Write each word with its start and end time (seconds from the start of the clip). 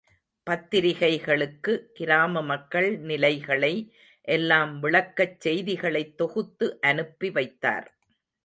பத்திரிக்கைகளுக்கு 0.47 1.73
கிராம 1.93 2.41
மக்கள் 2.41 2.97
நிலைகளை 3.01 3.73
எல்லாம் 4.27 4.79
விளக்கிச் 4.79 5.39
செய்திகளைத் 5.39 6.17
தொகுத்து 6.17 6.79
அனுப்பி 6.81 7.29
வைத்தார். 7.29 7.87